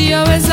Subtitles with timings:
[0.00, 0.49] you always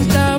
[0.00, 0.38] está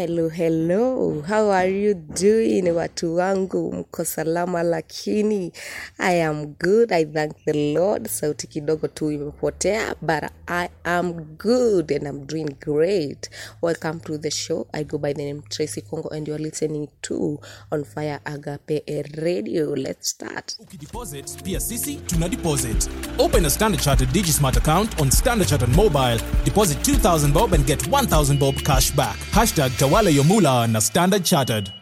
[0.00, 1.20] Hello, hello.
[1.28, 2.70] How are you doing?
[2.70, 5.52] Watu wangu mko salama lakini
[5.98, 6.92] I am good.
[6.92, 8.08] I thank the Lord.
[8.08, 13.30] Sauti kidogo tu imepotea but I am good and I'm doing great.
[13.62, 14.66] Welcome to the show.
[14.72, 17.38] I go by the name Tracy Kongo and you are listening to
[17.70, 19.74] On Fire Agape Radio.
[19.74, 20.56] Let's start.
[20.60, 22.88] Ukideposit pia sisi tuna deposit.
[23.18, 26.18] Open a Standard Chartered DigiSmart account on Standard Chartered Mobile.
[26.44, 29.16] Deposit 2000 bob and get 1000 bob cash back.
[29.32, 31.79] Hashtag Wala yomula na Standard Chartered.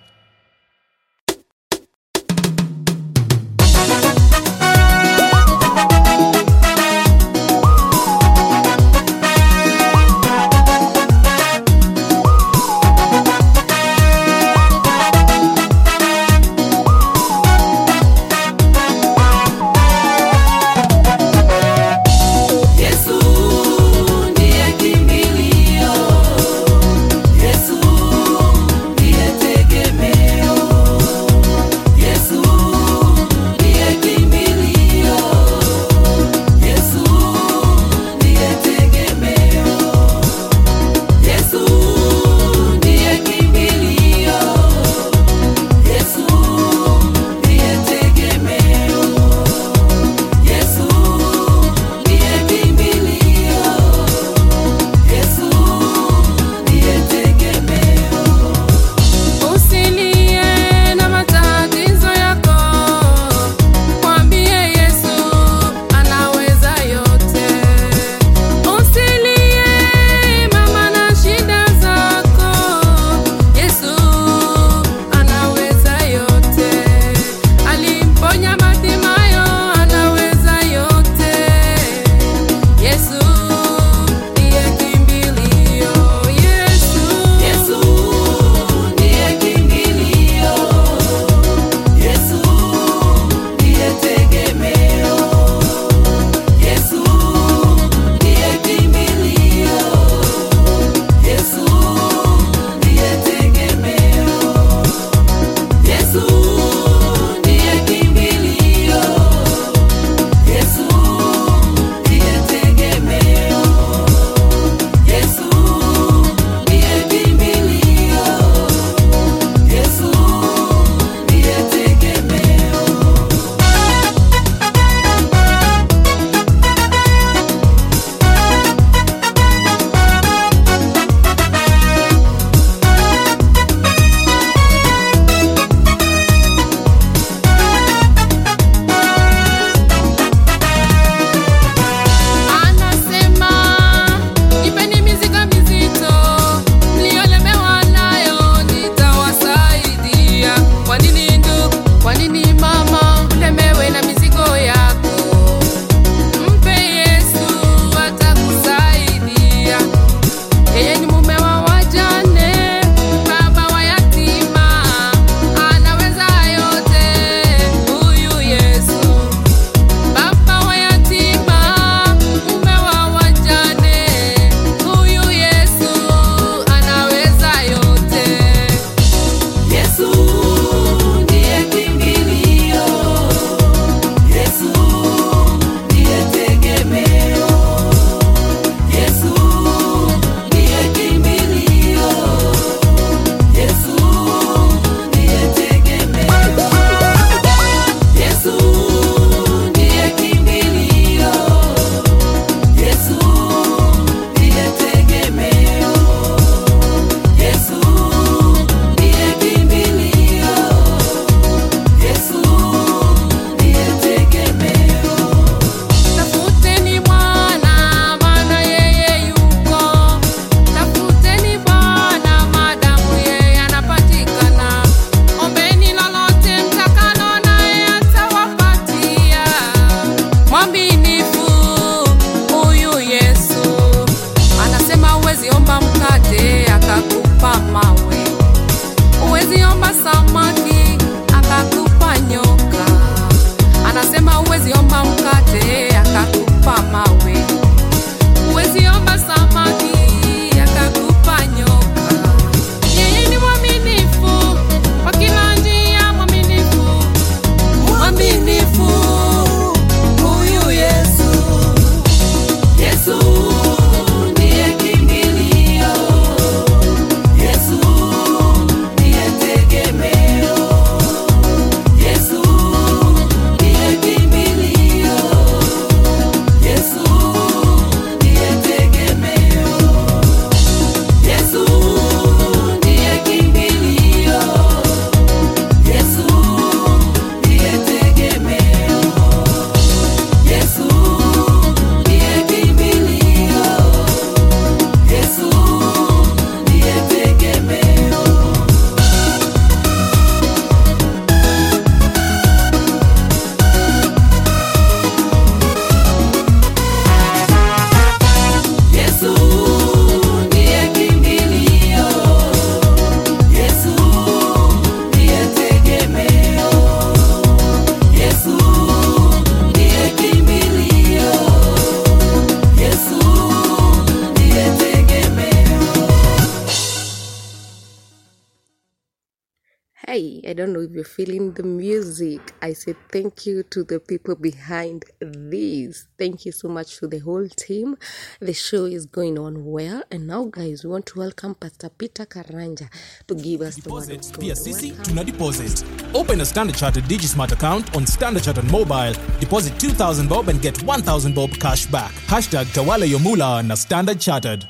[330.06, 332.55] Hey, I don't know if you're feeling the music.
[332.62, 336.06] I say thank you to the people behind this.
[336.17, 337.96] Thank you so much to the whole team.
[338.38, 340.05] The show is going on well.
[340.12, 342.88] And now, guys, we want to welcome Pastor Peter Karanja
[343.26, 345.05] to give us the word Deposit of God.
[345.05, 345.84] tuna deposit.
[346.14, 349.14] Open a Standard Chartered DigiSmart account on Standard Chartered Mobile.
[349.40, 352.12] Deposit 2000 bob and get 1000 bob cash back.
[352.28, 354.64] Hashtag Tawala Yomula na Standard Chartered.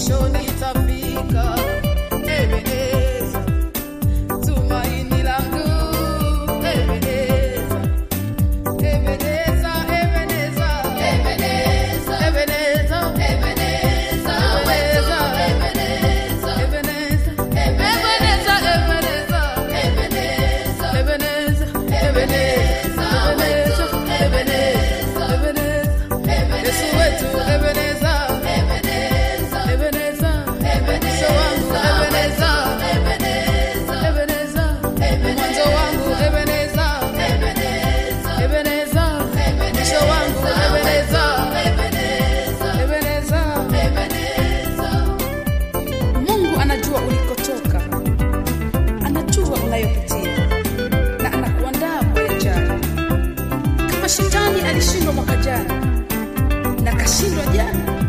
[0.00, 0.63] show me.
[57.06, 58.03] 新软件。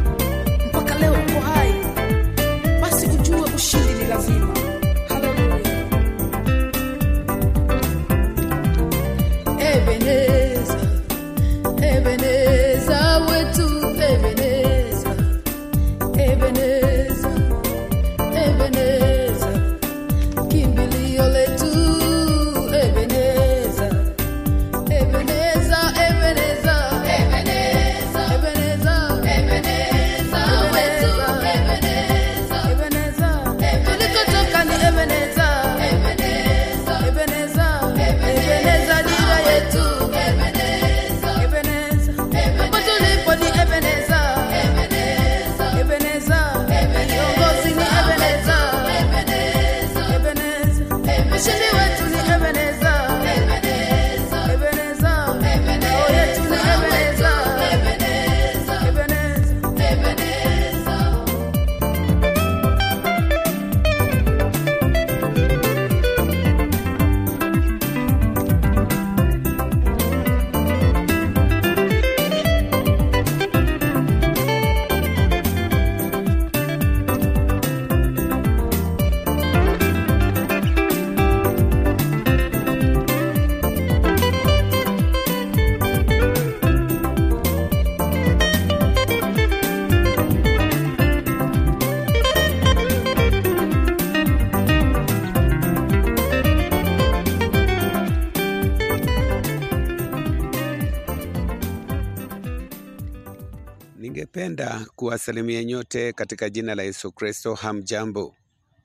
[104.50, 107.54] Ningependa kuwasalimia nyote katika jina la Yesu Kristo.
[107.56, 108.36] Hamjambo.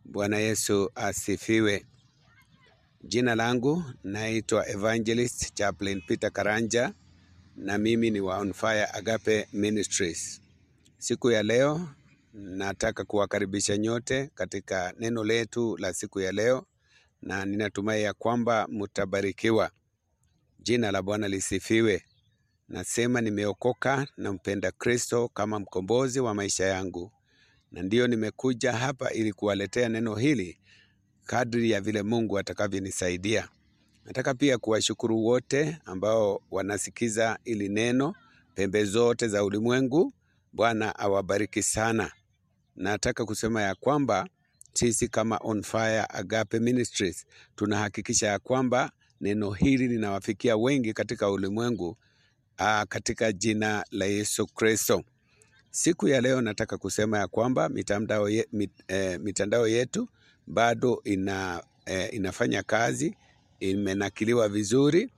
[0.05, 1.87] Bwana Yesu asifiwe.
[3.05, 6.95] Jina langu naitwa Evangelist Chaplain Peter Karanja
[7.57, 10.41] na mimi ni wa On Fire Agape Ministries.
[10.99, 11.89] Siku ya leo
[12.35, 16.67] nataka kuwakaribisha nyote katika neno letu la siku ya leo,
[17.23, 19.71] na ninatumai ya kwamba mtabarikiwa.
[20.61, 22.03] Jina la Bwana lisifiwe.
[22.71, 27.13] Nasema nimeokoka na mpenda Kristo kama mkombozi wa maisha yangu,
[27.73, 30.59] na ndiyo nimekuja hapa ili kuwaletea neno hili
[31.25, 33.49] kadri ya vile Mungu atakavyonisaidia.
[34.05, 38.15] Nataka pia kuwashukuru wote ambao wanasikiza ili neno
[38.55, 40.13] pembe zote za ulimwengu.
[40.53, 42.13] Bwana awabariki sana.
[42.77, 44.29] Nataka kusema ya kwamba
[44.73, 51.97] sisi kama On Fire Agape Ministries tunahakikisha ya kwamba neno hili linawafikia wengi katika ulimwengu
[52.61, 55.03] aa, katika jina la Yesu Kristo.
[55.71, 60.09] Siku ya leo nataka kusema ya kwamba mitandao, ye, mit, eh, mitandao yetu
[60.47, 63.17] bado ina, eh, inafanya kazi,
[63.61, 65.11] imenakiliwa vizuri,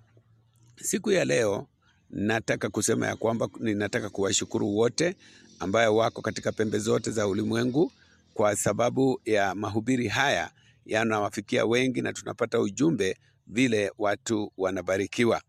[0.82, 1.67] Siku ya leo
[2.10, 5.15] nataka kusema ya kwamba ninataka kuwashukuru wote
[5.60, 7.91] ambayo wako katika pembe zote za ulimwengu,
[8.34, 10.52] kwa sababu ya mahubiri haya
[10.86, 13.17] yanawafikia wengi na tunapata ujumbe
[13.48, 15.41] vile watu wanabarikiwa.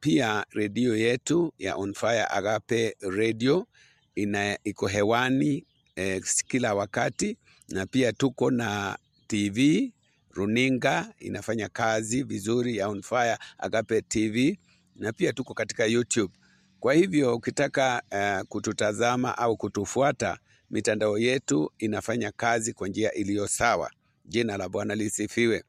[0.00, 3.66] Pia redio yetu ya On Fire Agape Radio
[4.14, 5.64] ina iko hewani
[5.96, 7.36] eh, kila wakati,
[7.68, 9.92] na pia tuko na TV
[10.30, 14.58] runinga inafanya kazi vizuri ya On Fire Agape TV,
[14.96, 16.34] na pia tuko katika YouTube.
[16.80, 20.38] Kwa hivyo ukitaka uh, kututazama au kutufuata,
[20.70, 23.90] mitandao yetu inafanya kazi kwa njia iliyo sawa.
[24.24, 25.64] Jina la Bwana lisifiwe.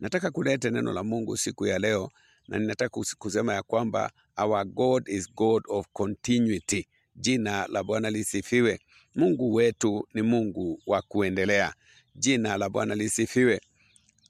[0.00, 2.10] Nataka kuleta neno la Mungu siku ya leo,
[2.48, 6.86] na ninataka kusema ya kwamba our God is God of continuity.
[7.16, 8.80] Jina la Bwana lisifiwe.
[9.14, 11.74] Mungu wetu ni Mungu wa kuendelea.
[12.14, 13.60] Jina la Bwana lisifiwe.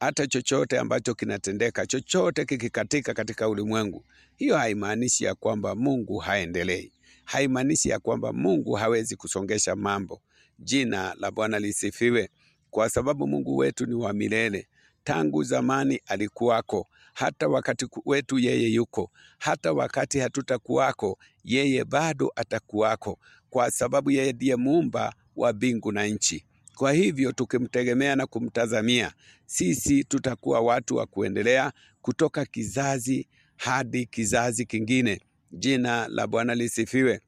[0.00, 4.05] Hata chochote ambacho kinatendeka, chochote kikikatika katika ulimwengu,
[4.37, 6.92] hiyo haimaanishi ya kwamba Mungu haendelei,
[7.24, 10.22] haimaanishi ya kwamba Mungu hawezi kusongesha mambo.
[10.59, 12.31] Jina la Bwana lisifiwe,
[12.70, 14.68] kwa sababu Mungu wetu ni wa milele.
[15.05, 23.18] Tangu zamani alikuwako, hata wakati wetu yeye yuko, hata wakati hatutakuwako yeye bado atakuwako,
[23.50, 26.44] kwa sababu yeye ndiye muumba wa mbingu na nchi.
[26.74, 29.12] Kwa hivyo tukimtegemea na kumtazamia,
[29.46, 31.72] sisi tutakuwa watu wa kuendelea
[32.03, 35.20] kutoka kizazi hadi kizazi kingine.
[35.53, 37.20] Jina la Bwana lisifiwe.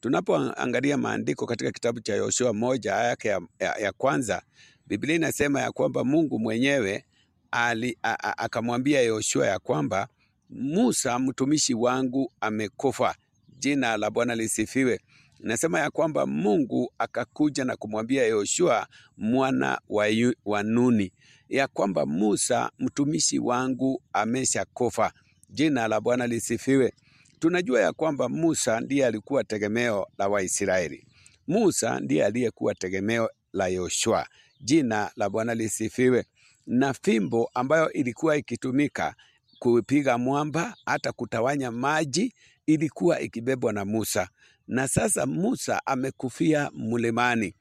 [0.00, 4.42] Tunapoangalia maandiko katika kitabu cha Yoshua moja aya ya, ya, ya kwanza,
[4.86, 7.04] Biblia inasema ya kwamba Mungu mwenyewe
[8.36, 10.08] akamwambia Yoshua ya kwamba
[10.50, 13.14] Musa mtumishi wangu amekufa.
[13.58, 15.00] Jina la Bwana lisifiwe.
[15.40, 18.86] Nasema ya kwamba Mungu akakuja na kumwambia Yoshua
[19.16, 19.80] mwana
[20.44, 21.12] wa, Nuni
[21.48, 25.12] ya kwamba Musa mtumishi wangu ameshakufa.
[25.50, 26.92] Jina la Bwana lisifiwe.
[27.38, 31.06] Tunajua ya kwamba Musa ndiye alikuwa tegemeo la Waisraeli.
[31.48, 34.26] Musa ndiye aliyekuwa tegemeo la Yoshua.
[34.60, 36.24] Jina la Bwana lisifiwe.
[36.72, 39.14] Na fimbo ambayo ilikuwa ikitumika
[39.58, 42.34] kupiga mwamba hata kutawanya maji
[42.66, 44.28] ilikuwa ikibebwa na Musa,
[44.68, 47.54] na sasa Musa amekufia mlimani.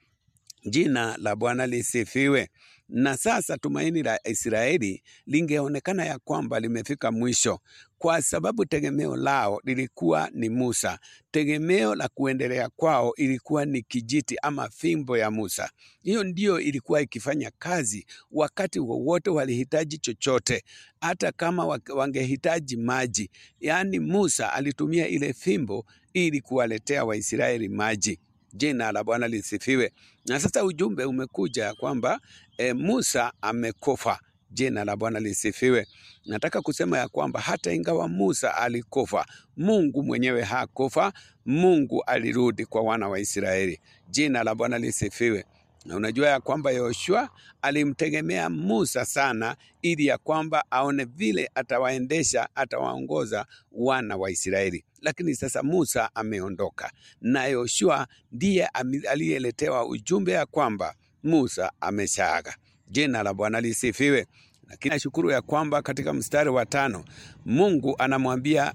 [0.65, 2.49] Jina la Bwana lisifiwe.
[2.89, 7.59] Na sasa tumaini la Israeli lingeonekana ya kwamba limefika mwisho,
[7.97, 10.99] kwa sababu tegemeo lao lilikuwa ni Musa.
[11.31, 15.69] Tegemeo la kuendelea kwao ilikuwa ni kijiti ama fimbo ya Musa.
[16.03, 20.63] Hiyo ndiyo ilikuwa ikifanya kazi wakati wowote walihitaji chochote,
[21.01, 28.19] hata kama wangehitaji maji, yaani Musa alitumia ile fimbo ili kuwaletea Waisraeli maji.
[28.53, 29.91] Jina la Bwana lisifiwe.
[30.25, 32.19] Na sasa ujumbe umekuja kwamba
[32.57, 34.19] e, Musa amekufa.
[34.51, 35.87] Jina la Bwana lisifiwe.
[36.25, 39.25] Nataka kusema ya kwamba hata ingawa Musa alikufa,
[39.57, 41.13] Mungu mwenyewe hakufa.
[41.45, 43.79] Mungu alirudi kwa wana wa Israeli.
[44.09, 45.45] Jina la Bwana lisifiwe.
[45.85, 47.29] Na unajua ya kwamba Yoshua
[47.61, 54.83] alimtegemea Musa sana, ili ya kwamba aone vile atawaendesha, atawaongoza wana wa Israeli.
[55.01, 58.65] Lakini sasa Musa ameondoka na Yoshua ndiye
[59.11, 62.55] aliyeletewa ujumbe ya kwamba Musa ameshaaga.
[62.87, 64.27] Jina la Bwana lisifiwe.
[64.69, 67.05] Lakini nashukuru ya kwamba katika mstari wa tano
[67.45, 68.73] Mungu anamwambia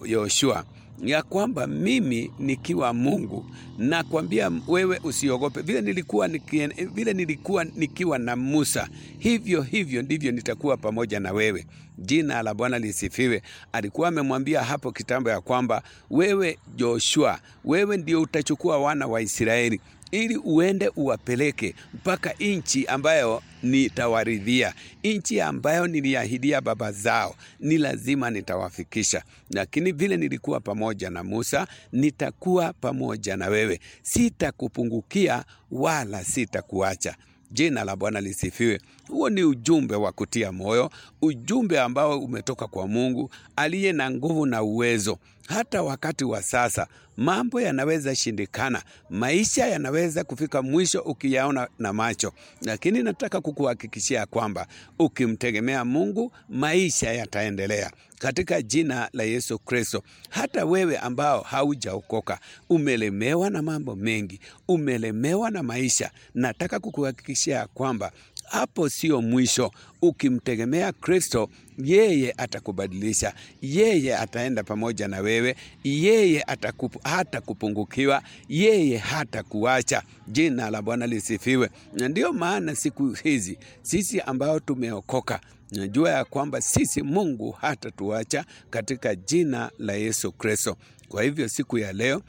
[0.00, 0.64] uh, Yoshua
[1.02, 3.46] ya kwamba mimi nikiwa Mungu
[3.78, 5.60] nakwambia wewe usiogope.
[5.62, 11.66] Vile nilikuwa, nikien, vile nilikuwa nikiwa na Musa, hivyo hivyo ndivyo nitakuwa pamoja na wewe.
[11.98, 13.42] Jina la Bwana lisifiwe.
[13.72, 20.36] Alikuwa amemwambia hapo kitambo ya kwamba wewe Joshua, wewe ndio utachukua wana wa Israeli ili
[20.36, 29.22] uende uwapeleke mpaka nchi ambayo nitawaridhia, nchi ambayo niliahidia baba zao, ni lazima nitawafikisha.
[29.50, 37.16] Lakini vile nilikuwa pamoja na Musa, nitakuwa pamoja na wewe, sitakupungukia wala sitakuacha.
[37.50, 38.80] Jina la Bwana lisifiwe.
[39.08, 40.90] Huo ni ujumbe wa kutia moyo,
[41.22, 45.18] ujumbe ambao umetoka kwa Mungu aliye na nguvu na uwezo.
[45.48, 52.32] Hata wakati wa sasa mambo yanaweza shindikana, maisha yanaweza kufika mwisho ukiyaona na macho,
[52.62, 54.66] lakini nataka kukuhakikishia kwamba
[54.98, 60.02] ukimtegemea Mungu maisha yataendelea katika jina la Yesu Kristo.
[60.30, 68.12] Hata wewe ambao haujaokoka, umelemewa na mambo mengi, umelemewa na maisha, nataka kukuhakikishia kwamba
[68.48, 69.70] hapo sio mwisho.
[70.02, 73.32] Ukimtegemea Kristo, yeye atakubadilisha,
[73.62, 80.02] yeye ataenda pamoja na wewe, yeye atakupu, hata kupungukiwa, yeye hata kuacha.
[80.28, 81.70] Jina la Bwana lisifiwe.
[81.92, 88.44] Na ndiyo maana siku hizi sisi ambao tumeokoka najua ya kwamba sisi Mungu hata tuacha
[88.70, 90.76] katika jina la Yesu Kristo.
[91.08, 92.22] Kwa hivyo siku ya leo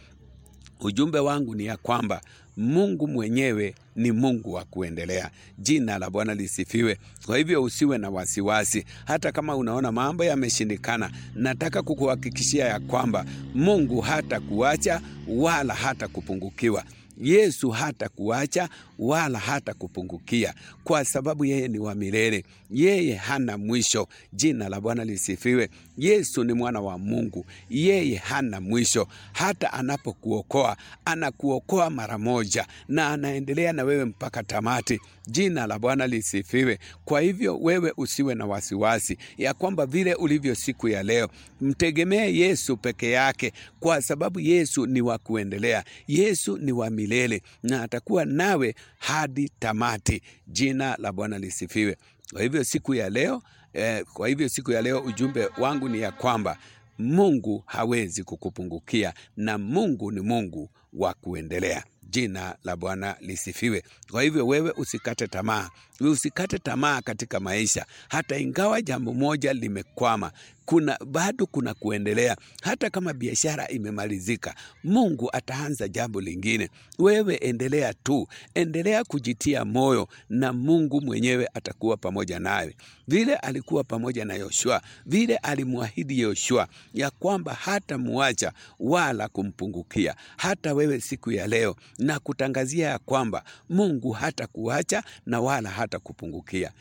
[0.79, 2.21] ujumbe wangu ni ya kwamba
[2.57, 5.29] Mungu mwenyewe ni Mungu wa kuendelea.
[5.57, 6.97] Jina la Bwana lisifiwe.
[7.25, 11.11] Kwa hivyo usiwe na wasiwasi, hata kama unaona mambo yameshindikana.
[11.35, 16.83] Nataka kukuhakikishia ya kwamba Mungu hata kuacha wala hata kupungukiwa.
[17.21, 24.07] Yesu hata kuacha wala hata kupungukia, kwa sababu yeye ni wa milele, yeye hana mwisho.
[24.33, 25.69] Jina la Bwana lisifiwe.
[25.97, 29.07] Yesu ni mwana wa Mungu, yeye hana mwisho.
[29.33, 34.99] Hata anapokuokoa anakuokoa mara moja, na anaendelea na wewe mpaka tamati.
[35.27, 36.79] Jina la Bwana lisifiwe.
[37.05, 41.29] Kwa hivyo wewe usiwe na wasiwasi ya kwamba vile ulivyo siku ya leo,
[41.61, 47.83] mtegemee Yesu peke yake, kwa sababu Yesu ni wa kuendelea, Yesu ni wa milele na
[47.83, 50.21] atakuwa nawe hadi tamati.
[50.47, 51.97] Jina la Bwana lisifiwe.
[52.33, 53.41] Kwa hivyo siku ya leo
[53.73, 56.57] eh, kwa hivyo siku ya leo ujumbe wangu ni ya kwamba
[56.99, 61.83] Mungu hawezi kukupungukia na Mungu ni Mungu wa kuendelea.
[62.09, 63.83] Jina la Bwana lisifiwe.
[64.11, 65.69] Kwa hivyo wewe usikate tamaa,
[65.99, 70.31] usikate tamaa katika maisha, hata ingawa jambo moja limekwama
[70.67, 72.37] kuna bado kuna kuendelea.
[72.61, 76.69] Hata kama biashara imemalizika, Mungu ataanza jambo lingine.
[76.99, 82.75] Wewe endelea tu, endelea kujitia moyo, na Mungu mwenyewe atakuwa pamoja nawe,
[83.07, 90.15] vile alikuwa pamoja na Yoshua, vile alimwahidi Yoshua ya kwamba hata muacha wala kumpungukia.
[90.37, 95.99] Hata wewe siku ya leo na kutangazia ya kwamba Mungu hata kuacha na wala hata
[95.99, 96.71] kupungukia,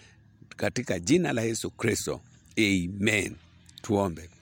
[0.56, 2.20] katika jina la Yesu Kristo,
[2.58, 3.36] amen.
[3.86, 4.35] Tuombe.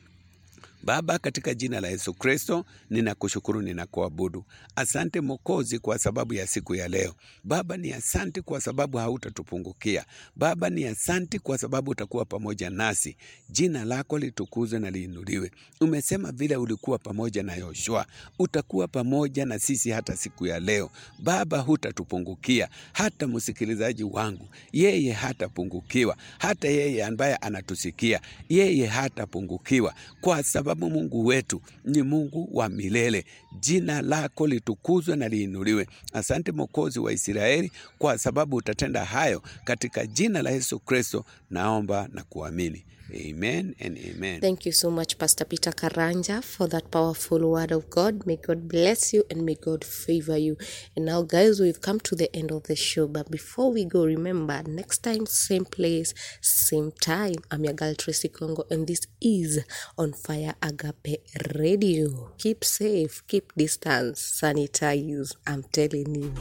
[0.85, 4.45] Baba, katika jina la Yesu Kristo, ninakushukuru, ninakuabudu.
[4.77, 7.15] Asante Mokozi kwa sababu ya siku ya leo.
[7.45, 10.05] Baba, ni asante kwa sababu hautatupungukia.
[10.37, 13.17] Baba, ni asante kwa sababu utakuwa pamoja nasi.
[13.51, 15.51] Jina lako litukuzwe na liinuliwe.
[15.81, 18.07] Umesema vile ulikuwa pamoja na Yoshua,
[18.39, 20.91] utakuwa pamoja na sisi hata siku ya leo.
[21.19, 22.69] Baba, hutatupungukia.
[22.93, 26.17] Hata msikilizaji wangu, yeye hatapungukiwa.
[26.39, 33.25] Hata yeye ambaye anatusikia, yeye hatapungukiwa kwa sababu Mungu wetu ni Mungu wa milele.
[33.61, 35.87] Jina lako litukuzwe na liinuliwe.
[36.13, 42.23] Asante Mwokozi wa Israeli, kwa sababu utatenda hayo katika jina la Yesu Kristo, naomba na
[42.25, 42.85] kuamini.
[43.15, 44.41] Amen and amen.
[44.41, 48.27] Thank you so much, Pastor Peter Karanja, for that powerful word of God.
[48.27, 50.57] May God bless you and may God favor you.
[50.97, 53.07] And now, guys, we've come to the end of the show.
[53.07, 57.37] But before we go, remember next time, same place, same time.
[57.53, 59.65] I'm your girl Tracy Congo, and this is
[59.97, 61.23] on Fire Agape
[61.55, 62.33] Radio.
[62.39, 65.37] Keep safe, keep distance, sanitize.
[65.47, 66.35] I'm telling you.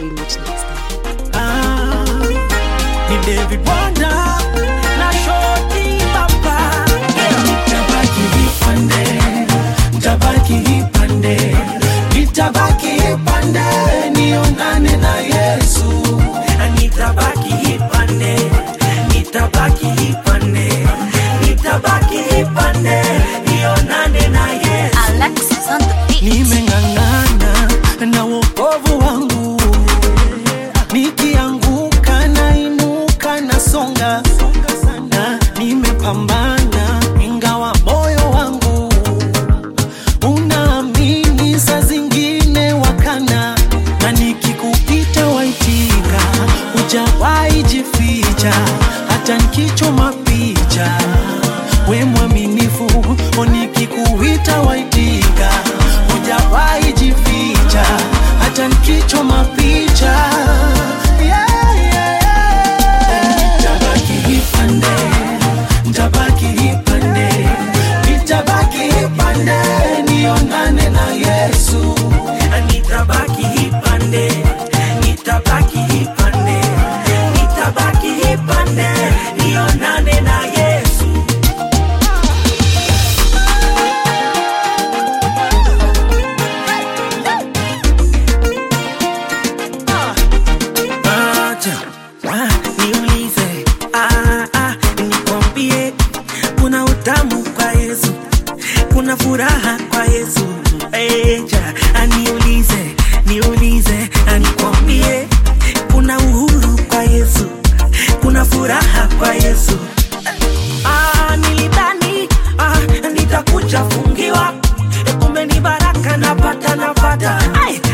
[0.00, 1.30] We meet next time.
[1.34, 1.92] Ah,
[8.72, 9.04] pande
[10.02, 10.58] tabaki
[10.92, 11.36] pande
[12.14, 12.94] nitabaki
[13.26, 13.66] pande
[14.16, 15.88] niungane na Yesu.
[16.76, 18.34] Nitabaki pande
[19.12, 20.68] nitabaki pande
[21.40, 22.22] nitabaki
[22.54, 23.01] pande
[44.12, 46.20] nikikupita waitika,
[46.72, 48.52] hujawahi jificha.
[99.02, 100.46] kuna furaha kwa Yesu.
[100.92, 102.94] Echa aniulize,
[103.26, 105.28] niulize, anikwambie.
[105.92, 107.46] Kuna uhuru kwa Yesu,
[108.22, 109.78] kuna furaha kwa Yesu.
[110.84, 114.54] Ah, nilidhani ah, nitakuja fungiwa,
[115.20, 117.38] kumbe ni baraka napata, napata,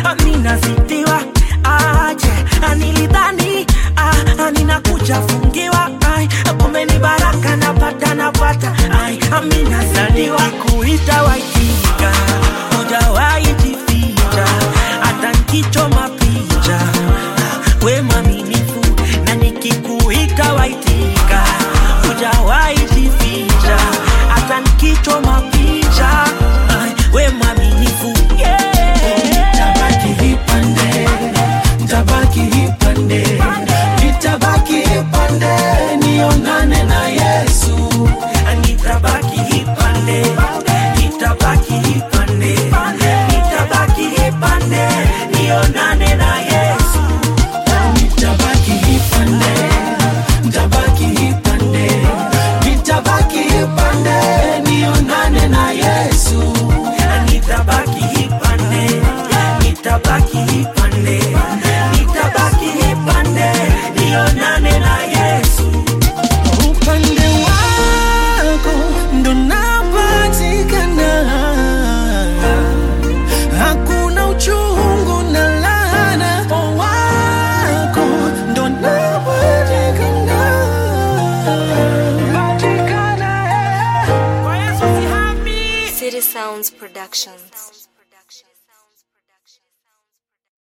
[0.04, 1.20] amina zidiwa
[9.40, 12.12] nami nazaliwa kuita Waikinga,
[12.78, 14.46] hujawahi jificha
[15.00, 16.07] hata nkichoma